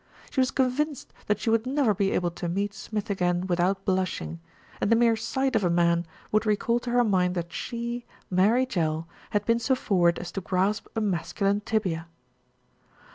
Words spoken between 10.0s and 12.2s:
as to grasp a masculine tibia.